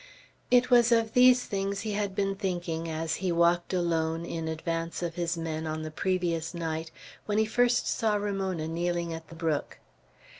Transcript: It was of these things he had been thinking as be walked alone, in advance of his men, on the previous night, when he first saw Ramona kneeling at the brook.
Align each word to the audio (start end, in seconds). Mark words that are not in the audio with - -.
It 0.49 0.71
was 0.71 0.91
of 0.91 1.13
these 1.13 1.43
things 1.45 1.81
he 1.81 1.91
had 1.91 2.15
been 2.15 2.33
thinking 2.35 2.89
as 2.89 3.19
be 3.19 3.31
walked 3.31 3.71
alone, 3.71 4.25
in 4.25 4.47
advance 4.47 5.03
of 5.03 5.13
his 5.13 5.37
men, 5.37 5.67
on 5.67 5.83
the 5.83 5.91
previous 5.91 6.55
night, 6.55 6.89
when 7.27 7.37
he 7.37 7.45
first 7.45 7.85
saw 7.85 8.15
Ramona 8.15 8.67
kneeling 8.67 9.13
at 9.13 9.27
the 9.27 9.35
brook. 9.35 9.77